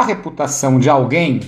a 0.00 0.04
reputação 0.04 0.78
de 0.78 0.88
alguém, 0.88 1.40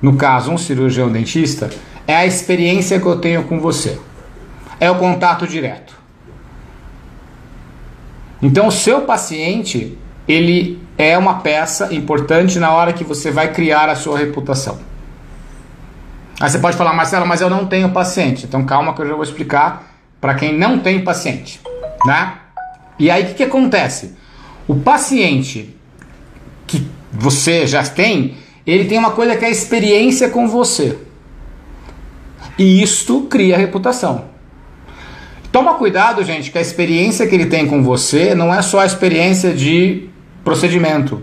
no 0.00 0.16
caso 0.16 0.50
um 0.50 0.58
cirurgião 0.58 1.10
dentista, 1.10 1.70
é 2.06 2.14
a 2.14 2.26
experiência 2.26 3.00
que 3.00 3.06
eu 3.06 3.20
tenho 3.20 3.44
com 3.44 3.58
você. 3.58 3.98
É 4.78 4.90
o 4.90 4.96
contato 4.96 5.46
direto. 5.46 5.96
Então 8.42 8.68
o 8.68 8.72
seu 8.72 9.02
paciente, 9.02 9.98
ele 10.28 10.80
é 10.98 11.16
uma 11.16 11.40
peça 11.40 11.92
importante 11.94 12.58
na 12.58 12.72
hora 12.72 12.92
que 12.92 13.04
você 13.04 13.30
vai 13.30 13.52
criar 13.52 13.88
a 13.88 13.94
sua 13.94 14.18
reputação. 14.18 14.78
Aí 16.38 16.50
você 16.50 16.58
pode 16.58 16.76
falar, 16.76 16.92
Marcelo, 16.92 17.26
mas 17.26 17.40
eu 17.40 17.48
não 17.48 17.66
tenho 17.66 17.90
paciente. 17.90 18.44
Então 18.44 18.64
calma 18.64 18.94
que 18.94 19.00
eu 19.00 19.06
já 19.06 19.14
vou 19.14 19.22
explicar 19.22 19.90
para 20.20 20.34
quem 20.34 20.56
não 20.56 20.78
tem 20.78 21.02
paciente, 21.02 21.60
né? 22.04 22.34
E 22.98 23.10
aí 23.10 23.24
o 23.24 23.26
que, 23.28 23.34
que 23.34 23.42
acontece? 23.44 24.16
O 24.68 24.74
paciente 24.76 25.76
você 27.18 27.66
já 27.66 27.82
tem, 27.82 28.34
ele 28.66 28.84
tem 28.84 28.98
uma 28.98 29.10
coisa 29.10 29.36
que 29.36 29.44
é 29.44 29.48
a 29.48 29.50
experiência 29.50 30.28
com 30.28 30.46
você. 30.48 30.98
E 32.58 32.82
isto 32.82 33.22
cria 33.22 33.56
reputação. 33.56 34.24
Toma 35.52 35.74
cuidado, 35.74 36.22
gente, 36.22 36.50
que 36.50 36.58
a 36.58 36.60
experiência 36.60 37.26
que 37.26 37.34
ele 37.34 37.46
tem 37.46 37.66
com 37.66 37.82
você 37.82 38.34
não 38.34 38.54
é 38.54 38.60
só 38.60 38.80
a 38.80 38.86
experiência 38.86 39.54
de 39.54 40.08
procedimento. 40.44 41.22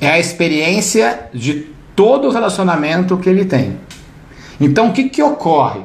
É 0.00 0.08
a 0.08 0.18
experiência 0.18 1.28
de 1.32 1.66
todo 1.94 2.28
o 2.28 2.30
relacionamento 2.30 3.16
que 3.16 3.28
ele 3.28 3.44
tem. 3.44 3.78
Então, 4.60 4.88
o 4.88 4.92
que, 4.92 5.08
que 5.08 5.22
ocorre? 5.22 5.80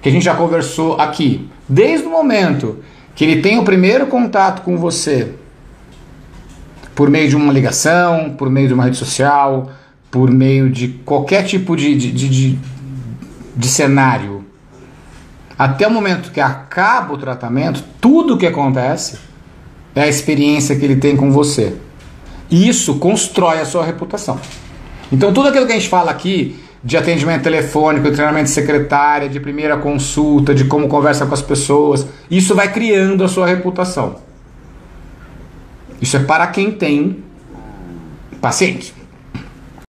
Que 0.00 0.08
a 0.08 0.12
gente 0.12 0.24
já 0.24 0.34
conversou 0.34 1.00
aqui. 1.00 1.48
Desde 1.68 2.06
o 2.06 2.10
momento 2.10 2.78
que 3.14 3.24
ele 3.24 3.42
tem 3.42 3.58
o 3.58 3.64
primeiro 3.64 4.06
contato 4.06 4.62
com 4.62 4.76
você, 4.76 5.34
por 6.98 7.08
meio 7.08 7.28
de 7.28 7.36
uma 7.36 7.52
ligação, 7.52 8.34
por 8.36 8.50
meio 8.50 8.66
de 8.66 8.74
uma 8.74 8.82
rede 8.82 8.96
social, 8.96 9.70
por 10.10 10.32
meio 10.32 10.68
de 10.68 10.88
qualquer 11.04 11.44
tipo 11.44 11.76
de, 11.76 11.96
de, 11.96 12.10
de, 12.10 12.28
de, 12.28 12.58
de 13.54 13.68
cenário, 13.68 14.44
até 15.56 15.86
o 15.86 15.92
momento 15.92 16.32
que 16.32 16.40
acaba 16.40 17.14
o 17.14 17.16
tratamento, 17.16 17.84
tudo 18.00 18.34
o 18.34 18.36
que 18.36 18.48
acontece 18.48 19.16
é 19.94 20.00
a 20.00 20.08
experiência 20.08 20.74
que 20.74 20.84
ele 20.84 20.96
tem 20.96 21.16
com 21.16 21.30
você. 21.30 21.76
E 22.50 22.68
isso 22.68 22.96
constrói 22.96 23.60
a 23.60 23.64
sua 23.64 23.84
reputação. 23.84 24.40
Então, 25.12 25.32
tudo 25.32 25.50
aquilo 25.50 25.66
que 25.66 25.72
a 25.72 25.76
gente 25.76 25.88
fala 25.88 26.10
aqui 26.10 26.58
de 26.82 26.96
atendimento 26.96 27.44
telefônico, 27.44 28.10
treinamento 28.10 28.46
de 28.46 28.50
secretária, 28.50 29.28
de 29.28 29.38
primeira 29.38 29.76
consulta, 29.76 30.52
de 30.52 30.64
como 30.64 30.88
conversa 30.88 31.26
com 31.26 31.34
as 31.34 31.42
pessoas, 31.42 32.08
isso 32.28 32.56
vai 32.56 32.72
criando 32.72 33.22
a 33.22 33.28
sua 33.28 33.46
reputação. 33.46 34.26
Isso 36.00 36.16
é 36.16 36.20
para 36.20 36.46
quem 36.48 36.70
tem 36.70 37.22
paciente. 38.40 38.97